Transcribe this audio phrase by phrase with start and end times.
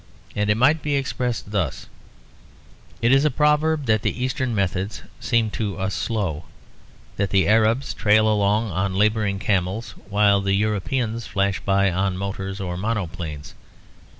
[0.35, 1.85] And it might be expressed thus;
[3.03, 6.45] it is a proverb that the Eastern methods seem to us slow;
[7.17, 12.59] that the Arabs trail along on labouring camels while the Europeans flash by on motors
[12.59, 13.53] or mono planes.